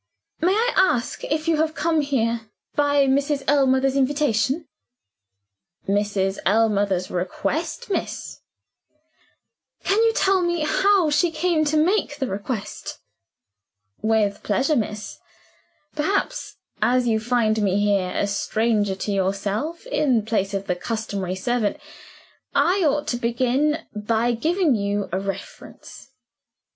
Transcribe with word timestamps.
"May 0.41 0.53
I 0.55 0.73
ask 0.75 1.23
if 1.25 1.47
you 1.47 1.57
have 1.57 1.75
come 1.75 2.01
here 2.01 2.49
by 2.73 3.05
Mrs. 3.05 3.43
Ellmother's 3.47 3.95
invitation?" 3.95 4.67
"By 5.85 5.93
Mrs. 5.93 6.39
Ellmother's 6.43 7.11
request, 7.11 7.87
miss." 7.91 8.39
"Can 9.83 10.01
you 10.01 10.11
tell 10.13 10.41
me 10.41 10.61
how 10.61 11.11
she 11.11 11.29
came 11.29 11.63
to 11.65 11.77
make 11.77 12.15
the 12.17 12.25
request?" 12.25 12.97
"With 14.01 14.41
pleasure, 14.41 14.75
miss. 14.75 15.19
Perhaps 15.93 16.55
as 16.81 17.07
you 17.07 17.19
find 17.19 17.61
me 17.61 17.79
here, 17.79 18.09
a 18.09 18.25
stranger 18.25 18.95
to 18.95 19.11
yourself, 19.11 19.85
in 19.85 20.25
place 20.25 20.55
of 20.55 20.65
the 20.65 20.75
customary 20.75 21.35
servant 21.35 21.77
I 22.55 22.81
ought 22.83 23.05
to 23.09 23.17
begin 23.17 23.85
by 23.95 24.31
giving 24.31 24.73
you 24.73 25.09
a 25.11 25.19
reference." 25.19 26.07